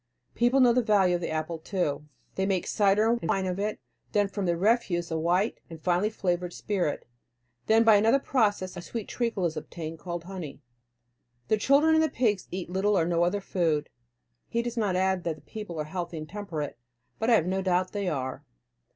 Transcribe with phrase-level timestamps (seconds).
[0.33, 2.07] The people know the value of the apple too.
[2.33, 5.79] They make cider and wine of it and then from the refuse a white and
[5.79, 7.05] finely flavored spirit;
[7.67, 10.63] then by another process a sweet treacle is obtained called honey.
[11.49, 13.89] The children and the pigs eat little or no other food.
[14.47, 16.79] He does not add that the people are healthy and temperate,
[17.19, 18.43] but I have no doubt they are.